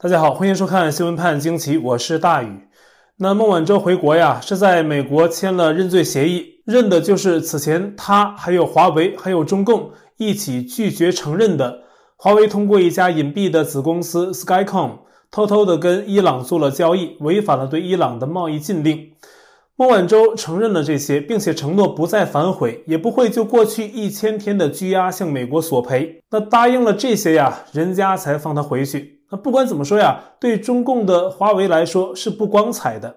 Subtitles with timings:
[0.00, 2.68] 大家好，欢迎收看《新闻判惊奇》，我是大宇。
[3.16, 11.80] 那孟晚舟回国呀，是在美国签了认罪协议，认的就是此前他还有华为还有中共一起拒绝承认的，
[12.14, 14.98] 华为通过一家隐蔽的子公司 Skycom
[15.32, 19.10] 偷偷的跟伊朗做了交易，违反了对伊朗的贸易禁令。
[19.74, 26.22] 孟晚舟承认了这些，并且承诺不再反悔，也不会就过去一千天的拘押向美国索赔。
[26.30, 29.17] 那答应了这些呀，人家才放他回去。
[29.30, 33.16] 那不管怎么说呀，对中共的华为来说是不光彩的。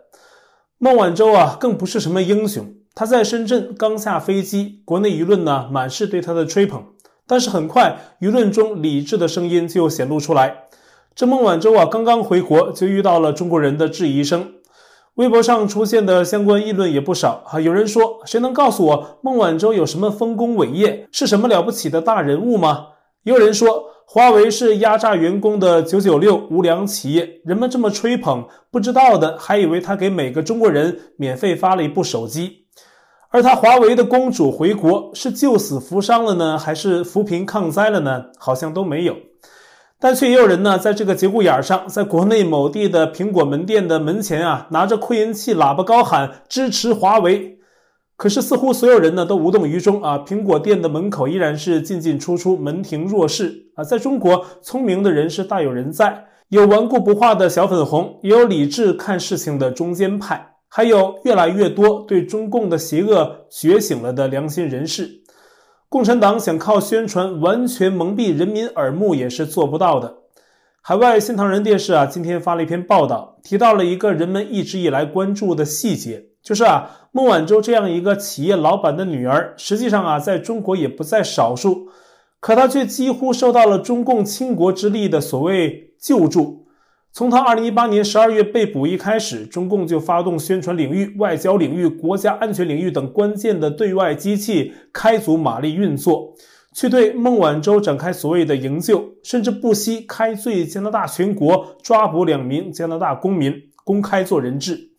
[0.77, 2.73] 孟晚舟啊，更不是什么英雄。
[2.93, 6.83] 他在深圳刚下飞机，国内舆论呢满是对他的吹捧。
[7.25, 10.63] 但是很快，舆论中理智的声音就显露出来。
[11.15, 14.55] 这孟晚舟啊，刚刚回国就遇到了中国人的质疑声。
[15.15, 17.61] 微博上出现的相关议论也不少啊。
[17.61, 22.87] 有人说，谁能告诉我孟晚舟有什么丰功伟业，是什么了不起的大人物吗？
[23.23, 23.85] 也有人说。
[24.13, 32.65] 华为是压榨员工的九九六无良企业，人们这么吹捧，不知道的还以为他给每个中国人免费发了一部手机。
[33.29, 38.25] 而他华为的公主回国是救死扶伤了呢，还是扶贫抗灾了呢？
[38.37, 39.15] 好像都没有。
[39.97, 47.59] 但却也有人呢，在这个节骨眼上，在国内某地的苹果门店的门前啊，拿着扩音器喇叭高喊支持华为。
[48.21, 50.19] 可是，似乎所有人呢都无动于衷啊！
[50.19, 53.83] 苹果店的门口依然是进进出出，门庭若市啊！
[53.83, 65.09] 在中国，聪明的人是大有人在，有顽固不化的小粉红，也有理智看事情的中间派，还有越来越多对中共的邪恶觉醒了的良心人士。
[65.89, 70.17] 共产党想靠宣传完全蒙蔽人民耳目，也是做不到的。
[70.83, 76.25] 海外新唐人电视啊，今天发了一篇报道，提到了一个人们一直以来关注的细节。
[76.43, 81.89] 就是啊，孟晚舟这样一个企业老板的女儿，实际上啊，在中国也不在少数，
[82.39, 86.65] 可她却几乎受到了中共倾国之力的所谓救助。
[87.13, 96.33] 从她2018年12月被捕一开始，中共就发动宣传领域、外交领域、国家安全领域等关键的对外机器开足马力运作，
[96.73, 103.53] 去对孟晚舟展开所谓的营救，甚至不惜开罪加拿大全国，抓捕两名加拿大公民，
[103.83, 104.89] 公开做人质。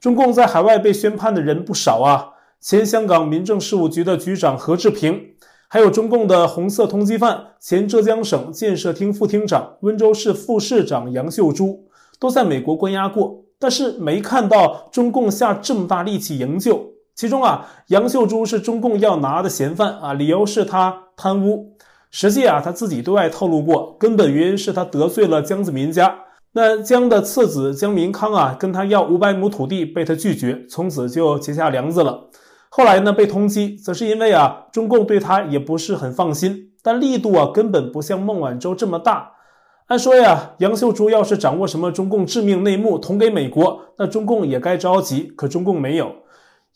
[0.00, 5.20] 中共在海外被宣判的人不少啊，前香港民政事务局的局长何志平，
[5.68, 11.86] 还有中共的红色通缉犯，前浙江省建设厅副厅长、温州市副市长杨秀珠，
[12.20, 16.92] 都在美国关押过，但是没看到中共下这么大力气营救。
[17.14, 21.72] 其中啊，杨秀珠是中共要拿的嫌犯啊，理由是他贪污，
[22.10, 26.25] 实际啊，他自己对外透露过，根本原因是他得罪了江泽民家。
[26.58, 32.30] 那江的次子江民康啊，跟他要五百亩土地，被他拒绝，从此就结下梁子了。
[32.70, 39.32] 后来呢，被通缉，则是因为啊，中共对他也不是很放心，但力度啊，根本不像孟晚舟这么大。
[39.88, 45.24] 按说呀，杨秀珠要是掌握什么中共致命内幕，捅给美国，那中共也该着急。
[45.36, 46.10] 可中共没有。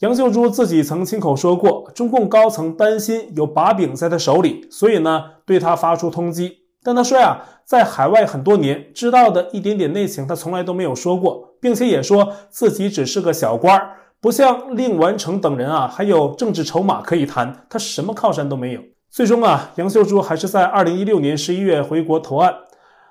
[0.01, 6.53] 杨秀珠自己曾亲口说过，中共高层担心有把柄在他手里，所以呢，对他发出通缉。
[6.83, 18.81] 但他说呀，在海外很多年，知道的一点点内情，他从来都没有说过，并且也说自己只是个小官儿，不像令完成等人啊，还有政治筹码可以谈，他什么靠山都没有。
[19.11, 22.55] 最终啊，杨秀珠还是在二零一六年十一月回国投案，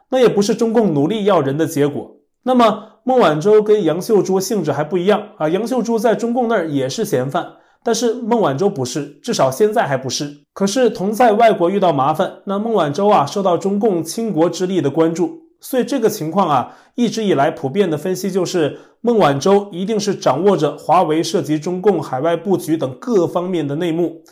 [0.10, 2.16] 那也不是中共努力要人的结果。
[2.44, 7.54] 那么孟晚舟跟杨秀珠性质还不一样啊，杨秀珠在中共那儿也是嫌犯。
[7.84, 10.44] 但是孟晚舟不是，至少现在还不是。
[10.54, 24.24] 可是同在外国遇到麻烦，那孟晚舟啊受到中共倾国之力的关注，所以这个情况啊一直以来普遍的分析就是孟晚舟一定是掌握着华为涉及中共海外布局等各方面的内幕。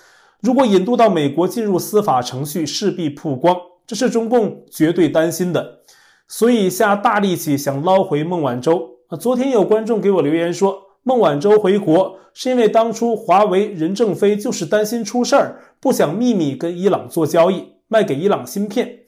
[0.41, 3.55] 如果引渡到美国进入司法程序，势必曝光，
[3.87, 5.79] 这是中共绝对担心的，
[6.27, 8.97] 所以下大力气想捞回孟晚舟。
[9.07, 10.86] 啊，昨天有观众给我留言说。
[11.07, 19.05] 孟晚舟回国是因为当初华为任正非就是担心出事儿，不想秘密跟伊朗做交易，卖给伊朗芯片。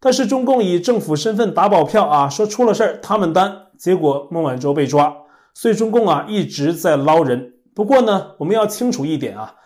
[0.00, 5.14] 但是中共以政府身份打保票啊，说出了事儿他们担，结果孟晚舟被抓，
[5.52, 7.52] 所以中共啊一直在捞人。
[7.74, 9.56] 不过呢，我们要清楚一点啊，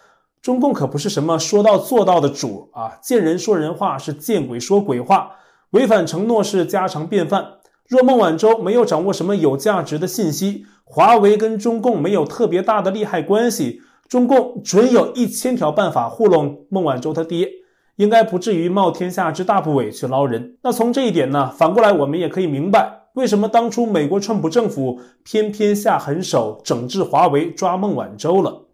[0.43, 5.37] 中共可不是什么说到做到的主啊，见人说人话，是见鬼说鬼话，
[5.71, 7.58] 违反承诺是家常便饭。
[7.89, 17.49] 若孟晚舟没有掌握什么有价值的信息，华为跟中共没有特别大的利害关系，中共准有一千条办法糊弄孟晚舟他爹，
[17.97, 20.59] 应该不至于冒天下之大不韪去捞人。
[20.63, 28.68] 那从这一点呢，反过来我们也可以明白，为什么当初美国川普政府偏偏下狠手整治华为、抓孟晚舟了。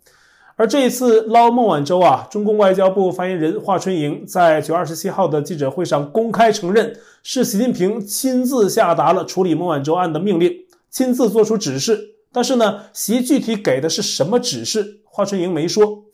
[0.56, 10.52] 而这一次捞孟晚舟啊，中共外交部发言人华春莹在九月二十七号的记者会上公开承认，是习近平亲自下达了处理孟晚舟案的命令，
[10.90, 11.98] 亲自做出指示。
[12.32, 16.04] 但是呢，习具体给的是什么指示，华春莹没说。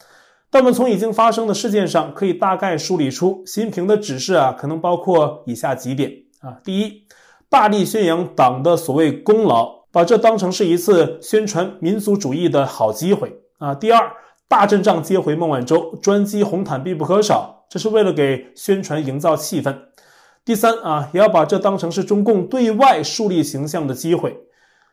[0.51, 6.11] 但我们从已经发生的事件上可以大概梳理出，习近平的指示啊，可能包括以下几点
[6.41, 7.03] 啊：第一，
[7.51, 14.11] 大力宣扬党的所谓功劳，把这当成是一次宣传民族主义的好机会啊；第二。
[14.51, 19.73] 大阵仗接回孟晚舟，专机红毯必不可少，这是为了给宣传营造气氛。
[20.45, 24.37] 第三啊，也要把这当成是中共对外树立形象的机会。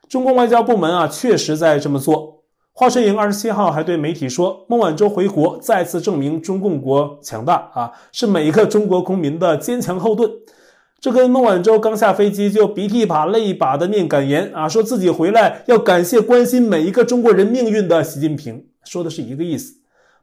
[0.07, 2.43] 中共外交部门啊，确实在这么做。
[2.71, 10.29] 华春莹二十七号还对媒体说，孟晚舟回国再次证明中共国强大啊，是每一个中国公民的坚强后盾。
[10.99, 18.63] 这跟孟晚舟刚下飞机就鼻涕一把泪一把的念感言啊，说自己回来要感谢关心每一个中国人命运的习近平。
[18.89, 19.75] 说的是一个意思，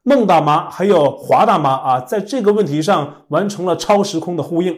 [0.03, 4.75] 孟大妈还有华大妈啊，在这个问题上完成了超时空的呼应，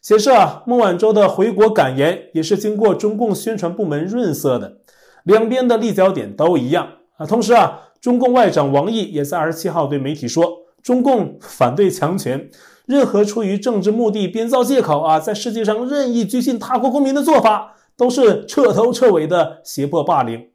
[0.00, 4.78] 显示啊，孟晚舟的回国感言也是经过中共宣传部门润色的，
[5.24, 7.26] 两边的立脚点都一样啊。
[7.26, 12.48] 同时啊，中共外长王毅也在二十七号对媒体说，中共反对强权，
[12.86, 20.46] 任何出于政治目的编造借口啊，在世界上任意拘禁他国公民的做法，都是彻头彻尾的胁迫霸凌。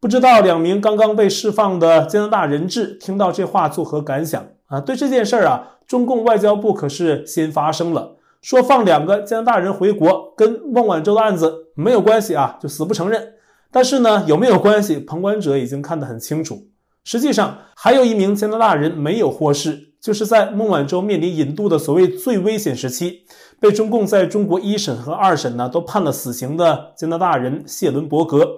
[0.00, 4.80] 不知道两名刚刚被释放的加拿大人质听到这话作何感想啊？
[4.80, 13.34] 对这件事儿啊，中共外交部可是先发声了，说放两个加拿大人回国跟孟晚舟的案子没有关系啊，就死不承认。
[13.72, 16.68] 但是呢，有没有关系，旁观者已经看得很清楚。
[17.02, 23.24] 实际上，还有一名加拿大人没有获释，就是在孟晚舟面临引渡的所谓最危险时期，
[23.58, 28.48] 被中共在中国一审和二审呢都判了死刑的加拿大人谢伦伯格。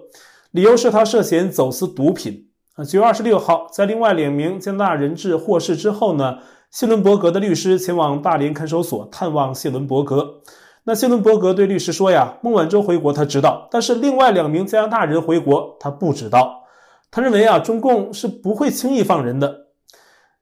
[0.53, 2.85] 理由是他涉嫌走私毒品啊。
[2.85, 6.39] 九月二十六号，在另外两名加拿大人质获释之后呢，
[6.73, 10.41] 谢伦伯格的律师前往大连看守所探望谢伦伯格。
[10.85, 16.65] 那谢伦伯格对律师说呀：“孟晚舟回国他知道，但是另外两名加拿大人回国他不知道。
[17.13, 19.67] 他认为啊，中共是不会轻易放人的。”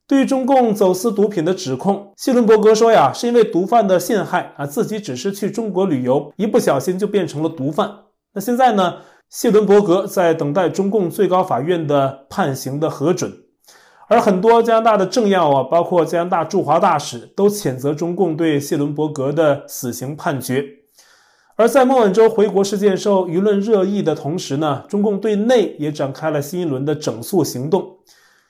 [0.09, 7.91] 对于中共走私毒品的指控，谢伦伯格说呀：“是因为毒贩的陷害啊，自己只是去中国旅游，一不小心就变成了毒贩。
[8.33, 8.95] 那现在呢？”
[9.31, 13.31] 谢伦伯格在等待中共最高法院的判刑的核准，
[14.09, 20.65] 而很多加拿大的政要啊，包括加拿大驻华大使，都谴责中共对谢伦伯格的死刑判决。
[21.57, 27.99] 而在孟晚舟回国事件受舆论热议的同时呢，中共对内也展开了新一轮的整肃行动。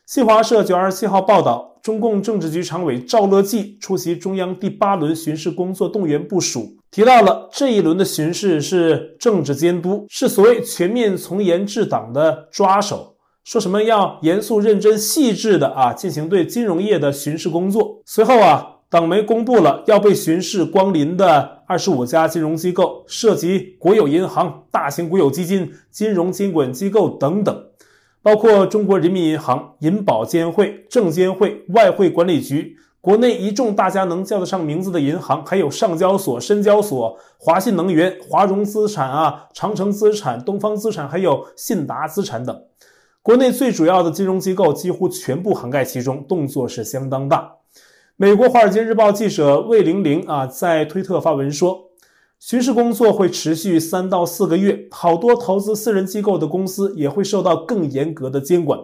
[0.09, 18.01] 新华社九月二十七号报道，中共政治局常委赵乐际出席中央第八轮巡视工作动员部署，提到了这一轮的巡视是政治监督，是所谓全面从严治党的抓手，说什么要严肃认真细致的啊进行对金融业的巡视工作。
[18.07, 27.65] 随后啊，党媒公布了要被巡视光临的二十五家金融机构，涉及国有银行、大型国有基金、金融监管机构等等。
[28.23, 42.63] 包括中国人民银行、银保监会、证监会、外汇管理局，国内一众大家能叫得上名字的银行，还有上交所、深交所、华信能源、华融资产啊、长城资产、东方资产，还有信达资产等，
[43.23, 47.53] 国内最主要的金融机构几乎全部涵盖其中，动作是相当大。
[48.17, 51.88] 美国《华尔街日报》记者魏玲玲啊，在推特发文说。
[52.41, 58.79] 巡视工作会持续三到四个月，好多投资私人机构的公司也会受到更严格的监管。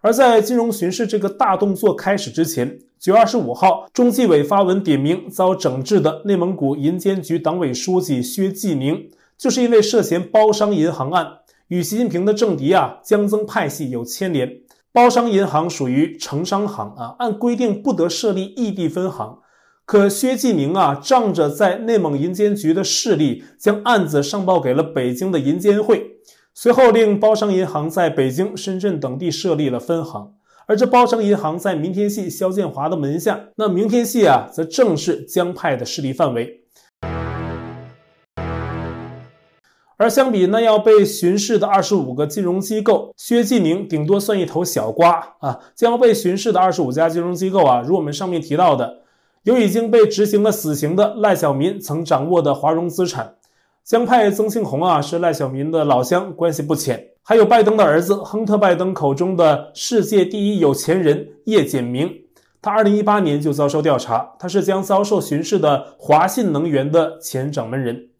[0.00, 11.26] 而在金融巡视这个大动作开始之前，九月二十五号，中纪委发文点名遭整治的内蒙古银监局党委书记薛继明，就是因为涉嫌包商银行案，
[11.66, 14.48] 与习近平的政敌啊江增派系有牵连。
[14.92, 19.40] 包商银行属于城商行啊，按规定不得设立异地分行。
[19.84, 26.18] 可薛继明啊，仗着在内蒙银监局的势力，将案子上报给了北京的银监会，
[26.54, 30.34] 随后令包商银行在北京、深圳等地设立了分行。
[30.66, 36.60] 而这包商银行在明天系肖建华的门下，那明天系啊，则正是江派的势力范围。
[39.98, 45.58] 而相比那要被巡视的二十五个金融机构，薛继明顶多算一头小瓜啊。
[45.74, 49.02] 将要被巡视的二十五家金融机构啊，如我们上面提到的。
[49.44, 53.34] 有已经被执行了死刑的赖小民曾掌握的华融资产，
[53.82, 57.08] 江派曾庆红啊是赖小民的老乡，关系不浅。
[57.24, 62.08] 还有拜登的儿子亨特·拜登口中的世界第一有钱人叶简明，
[62.60, 68.10] 他二零一八年就遭受调查，他是将遭受巡视的华信能源的前掌门人，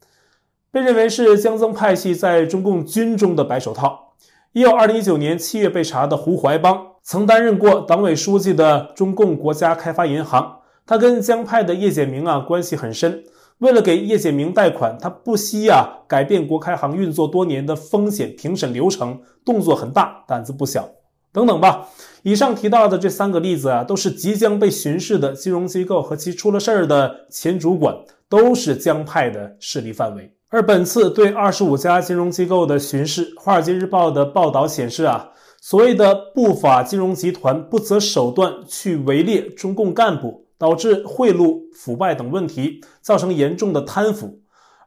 [0.72, 4.14] 被认为是江增派系在中共军中的白手套。
[4.52, 13.24] 也有二零一九年七月被查的胡怀邦，曾担任过党委书记的中共国家开发银行，他跟江派的叶简明啊关系很深。
[13.58, 20.88] 为了给叶简明贷款，他不惜啊改变国开行运作多年的风险评审流程，动作很大，胆子不小。
[21.32, 21.88] 等等吧。
[22.24, 27.96] 以上提到的这三个例子啊，都是即将被巡视的金融机构和其出了事儿的前主管，
[28.28, 30.34] 都是江派的势力范围。
[30.48, 44.38] 而本次对二十五家金融机构的巡视，《华尔街日报》的报道显示啊，所谓的不法金融集团不择手段去围猎中共干部，导致贿赂、腐败等问题，造成严重的贪腐。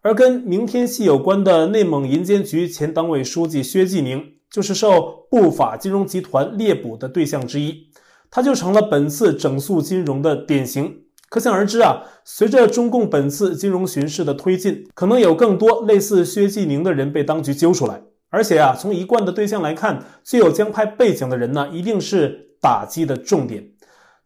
[0.02, 7.90] 而跟明天系有关的内蒙银监局前党委书记薛继宁，就是受不法金融集团猎捕的对象之一，
[8.32, 11.02] 他就成了本次整肃金融的典型。
[11.28, 18.02] 可想而知啊，随着中共本次金融巡视的推进，可能有更多类似薛继宁的人被当局揪出来。
[18.30, 23.72] 而且啊，从一贯的对象来看，具有江派背景的人呢，一定是打击的重点。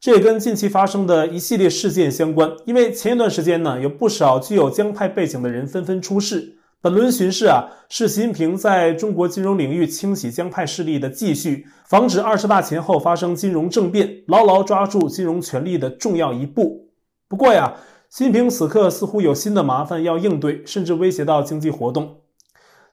[0.02, 6.56] 这也跟近期发生的一系列事件相关，因为前一段时间呢，有不少具有江派背景的人纷纷出事。
[6.82, 16.88] 本轮巡视啊，是习近平在中国金融领域清洗江派势力的继续，防止二十大前后发生金融政变，牢牢抓住金融权力的重要一步。
[17.28, 17.76] 不过呀，
[18.10, 22.22] 习近平此刻似乎有新的麻烦要应对，甚至威胁到经济活动。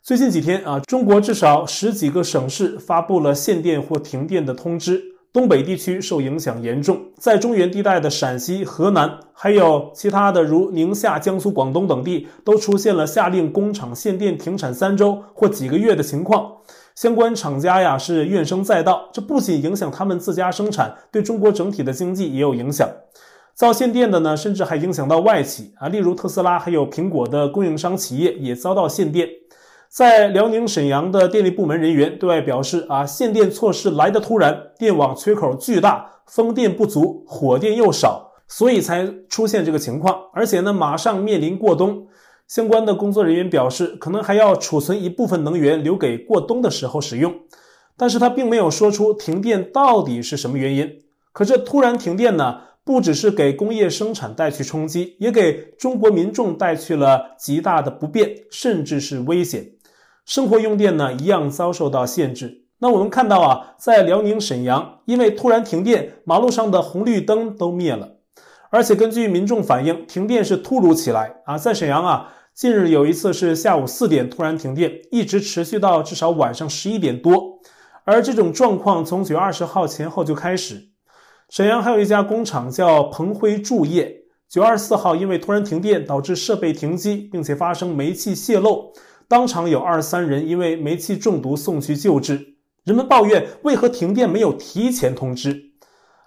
[0.03, 5.01] 最近几天啊，中国至少十几个省市发布了限电或停电的通知，
[5.37, 16.51] 东北地区受影响严重，在中原地带的陕西、河南，还有其他的如宁夏、江苏、广东等地，都出现了下令工厂限电停产三周或几个月的情况。
[16.95, 22.89] 相关厂家呀是怨声载道，这不仅影响他们自家生产，对中国整体的经济也有影响。
[23.53, 29.29] 造限电的呢，甚至还影响到外企啊，例如特斯拉，还有苹果的供应商企业也遭到限电。
[29.97, 40.15] 在辽宁沈阳的电力部门人员对外表示啊，限电措施来得突然，电网缺口巨大，风电不足，火电又少，所以才出现这个情况。
[40.35, 42.09] 而且呢，马上面临过冬，
[42.47, 47.35] 相关的工作人员表示，可能还要储存一部分能源留给过冬的时候使用。
[47.97, 50.99] 但是他并没有说出停电到底是什么原因。
[51.33, 52.61] 可这突然停电呢？
[52.85, 59.73] 不只是给工业生产带去冲击，也给中国民众带去了极大的不便，甚至是危险。
[60.27, 62.65] 生活用电呢，一样遭受到限制。
[62.81, 68.17] 那我们看到啊，在辽宁沈阳，因为突然停电，马路上的红绿灯都灭了。
[68.71, 71.57] 而且根据民众反映，停电是突如其来啊。
[71.57, 77.61] 在沈阳啊，近日有一次是下午四点突然停电，一直持续到至少晚上十一点多。
[78.03, 80.89] 而这种状况从九月二十号前后就开始。
[81.49, 88.93] 沈阳还有一家工厂叫鹏辉铸业，九月二十四号因为突然停电，导致设备停机，并且发生煤气泄漏，
[89.29, 92.55] 当场有二十三人因为煤气中毒送去救治。
[92.85, 95.73] 人们抱怨为何停电没有提前通知。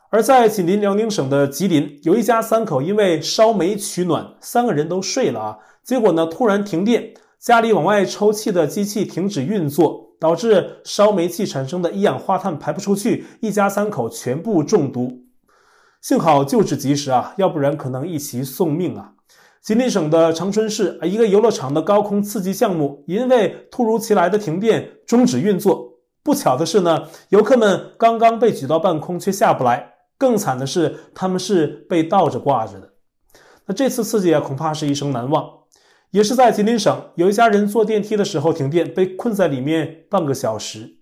[0.10, 10.08] 而在紧邻辽宁省的吉林，有一家三口因为烧煤取暖，三个人都睡了啊，结果呢突然停电，家里往外抽气的机器停止运作。
[10.20, 15.22] 导致烧煤气产生的一氧化碳排不出去，一家三口全部中毒。
[16.02, 19.14] 幸好救治及时啊，要不然可能一起送命啊。
[19.62, 26.00] 吉林省的长春市一个游乐场的高空刺激项目，因为突如其来的停电终止运作。
[26.24, 29.96] 不巧的是呢，游客们刚刚被举到半空却下不来。
[30.18, 32.94] 更惨的是，他们是被倒着挂着的。
[33.68, 35.46] 那这次刺激啊，恐怕是一生难忘。
[36.12, 40.98] 也是在吉林省，有一家人坐电梯的时候停电，被困在里面半个小时。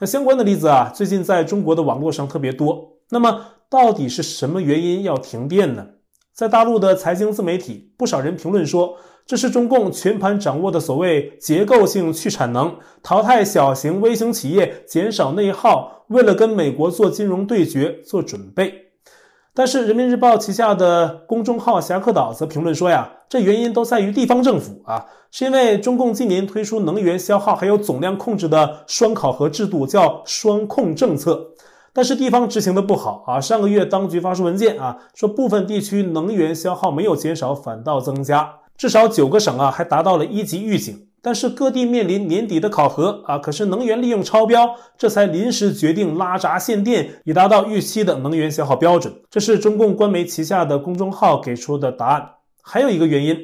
[0.00, 2.98] 那相关的例子啊，最近在中国的网络上特别多。
[3.10, 5.86] 那么，到底是什么原因要停电呢？
[6.38, 8.94] 在大陆的财经自媒体，不少人评论说，
[9.26, 18.72] 这是中共全盘掌握的所谓结构性去产能，淘汰小型微型企业，减少内耗，为了跟美国做金融对决做准备。
[19.52, 31.48] 但是，人民日报旗下的公众号“侠客岛”则评论说呀，这原因都在于地方政府啊，是因为中共近年推出能源消耗还有总量控制的双考核制度，叫双控政策。
[31.92, 41.06] 但是地方执行的不好啊，上个月当局发出文件啊，说部分地区能源消耗没有减少，反倒增加，至少九个省啊还达到了一级预警。
[41.20, 49.12] 但是各地面临年底的考核啊，可是能源利用超标，这才临时决定拉闸限电，以达到预期的能源消耗标准。
[49.28, 52.24] 这是中共官媒旗下的公众号给出的答案。
[52.62, 53.36] 还有一个原因，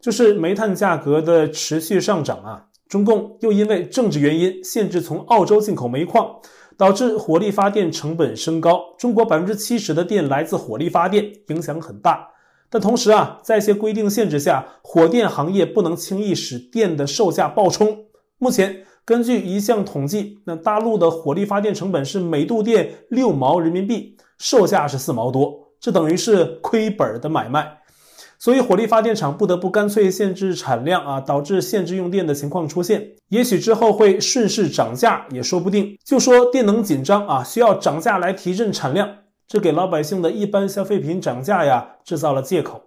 [0.00, 6.36] 就是煤炭价格的持续上涨啊，中共又因为政治原因限制从澳洲进口煤矿，
[6.78, 8.94] 导致火力发电成本升高。
[8.96, 12.28] 中国百分之七十的电来自火力发电，影响很大。
[12.70, 18.04] 但同时啊，在一些规定限制下，火电行业不能轻易使电的售价暴冲。
[18.38, 27.77] 目前根据一项统计，那大陆的火力发电成本是每度电六毛人民币，售价是四毛多，这等于是亏本的买卖。
[28.38, 33.10] 所以火力发电厂不得不干脆限制产量啊，导致限制用电的情况出现。
[33.28, 35.98] 也许之后会顺势涨价也说不定。
[36.04, 39.08] 就说电能紧张啊，需要涨价来提振产量，
[39.46, 42.82] 这给老百姓的一般消费品涨价呀制造了借口。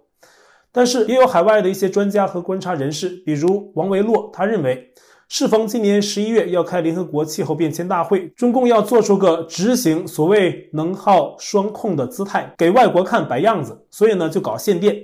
[0.72, 4.88] 但是也有海外的一些专家和观察人士，比如王维洛，他认为。
[5.28, 14.94] 适逢今年十一月要开联合国气候变迁大会，中共要做出个执行所谓能耗双控的姿态，给外国看摆样子，所以呢就搞限电。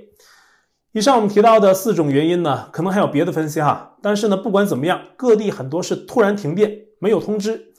[0.99, 7.73] 以上我们提到的四种原因呢，可能还有别的分析哈，但是呢不管怎么样，各地很多是突然停电，没有通知。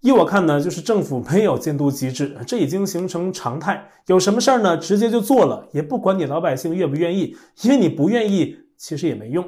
[0.00, 3.90] 依我看呢，就是政府没有监督机制，这已经形成常态。
[4.06, 9.44] 有什么事儿呢，直接就做了，也不管你老百姓愿不愿意，因为你不愿意，其实也没用。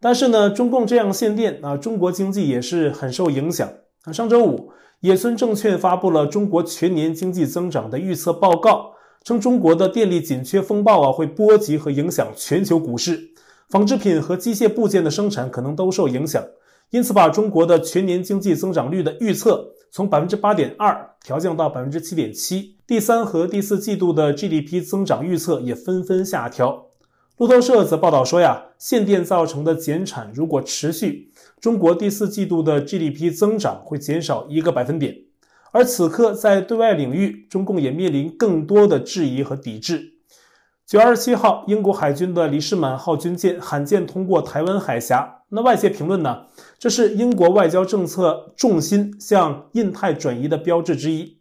[0.00, 3.68] 但是呢，中共这样限电啊，中国经济也是很受影响。
[4.10, 8.92] 上周五，野村证券发布了中国全年经济增长的预测报告，
[9.24, 13.30] 称中国的电力紧缺风暴啊会波及和影响全球股市，
[13.68, 16.44] 纺织品和机械部件的生产可能都受影响，
[16.90, 26.88] 因此把中国的全年经济增长率的预测从百分之八点二调降到百分之七点七，第三和第四季度的 GDP 增长预测也纷纷下调。
[27.38, 35.16] 路透社则报道说呀，限电造成的减产如果持续，中国第四季度的 GDP 增长会减少一个百分点。
[35.72, 40.12] 而此刻在对外领域，中共也面临更多的质疑和抵制。
[40.86, 45.42] 九月二十七号，英国海军的李士满号军舰罕见通过台湾海峡。
[45.48, 46.42] 那外界评论呢，
[46.78, 51.38] 这是英国外交政策重心向印太转移的标志之一。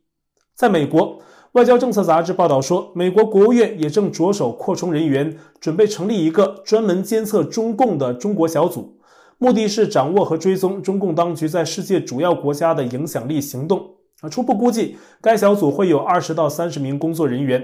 [0.55, 1.19] 在美国。
[1.53, 8.97] 外交政策杂志报道说，美国国务院也正着手扩充人员，准备成立一个专门监测中共的中国小组，
[9.37, 13.95] 目的是掌握和追踪中共当局在世界主要国家的影响力行动。
[14.21, 17.61] 啊，初步估计，该小组会有二十到三十名工作人员。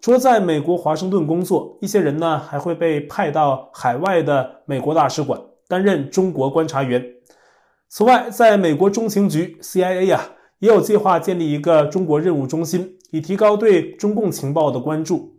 [0.00, 7.04] 除了在美国华盛顿工作，一些人呢还会被派到海外的美国大使馆担任中国观察员。
[7.88, 10.30] 此外，在美国中情局 CIA 呀。
[10.60, 15.36] 也有计划建立一个中国任务中心，以提高对中共情报的关注。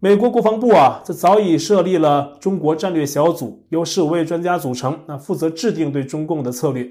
[0.00, 6.90] 美国国防部啊，这早已设立了中国战略小组，由十五位专家组成，那负责制定对中共的策略。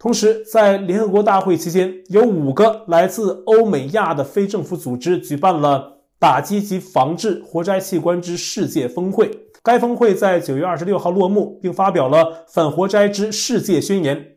[0.00, 9.30] 同时，在联合国大会期间，有五个来自欧美亚的非政府组织举办了打击及防治活摘器官之世界峰会。
[9.62, 14.28] 该峰会在九月二十六号落幕，并发表了反活摘之世界宣言。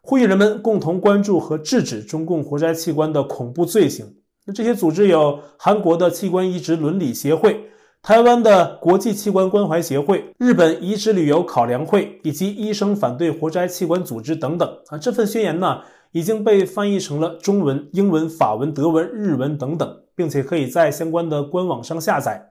[0.00, 4.04] 呼吁人们共同关注和制止中共活摘器官的恐怖罪行。
[4.44, 7.70] 那这些组织有韩国的器官移植伦理协会、
[8.02, 14.68] 台湾的国际器官关怀协会、日本移植旅游考量会以及医生反对活摘器官组织等等。
[14.88, 22.50] 啊，这份宣言呢已经被翻译成了中文、英文、法文、德文、日文等等，并且可以在相关的官网上下载。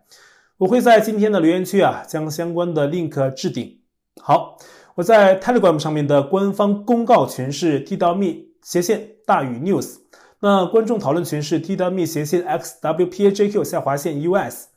[0.59, 3.79] 我会在今天的留言区啊将相关的 link 置顶。
[4.21, 4.57] 好。
[4.95, 9.95] 我在 Telegram 上面的官方公告群是 t.me 斜线大宇 news，
[10.41, 14.67] 那观众讨论群是 t.me 斜线 xwpajq 下划线 us，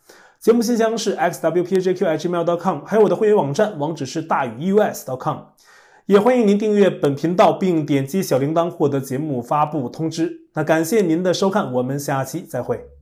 [0.44, 5.38] 节目信箱是 xwpjqhmail.com，还有我的会员网站网址是大宇 us.com，
[6.04, 10.42] 也欢迎您订阅本频道并点击小铃铛获得节目发布通知。
[10.52, 12.93] 那感谢您的收看，我们下期再会。